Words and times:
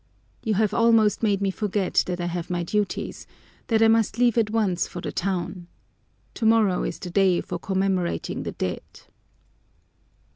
"You 0.43 0.55
have 0.55 0.73
almost 0.73 1.21
made 1.21 1.43
me 1.43 1.51
forget 1.51 2.01
that 2.07 2.19
I 2.19 2.25
have 2.25 2.49
my 2.49 2.63
duties, 2.63 3.27
that 3.67 3.83
I 3.83 3.87
must 3.87 4.17
leave 4.17 4.35
at 4.35 4.49
once 4.49 4.87
for 4.87 4.99
the 4.99 5.11
town. 5.11 5.67
Tomorrow 6.33 6.81
is 6.85 6.97
the 6.97 7.11
day 7.11 7.39
for 7.39 7.59
commemorating 7.59 8.41
the 8.41 8.53
dead." 8.53 8.81